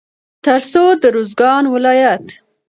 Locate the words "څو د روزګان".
0.71-1.63